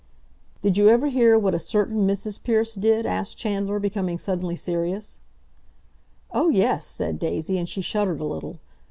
[0.63, 2.41] "Did you ever hear what a certain Mrs.
[2.41, 5.19] Pearce did?" asked Chandler, becoming suddenly serious.
[6.31, 8.57] "Oh, yes," said Daisy, and she shuddered a little.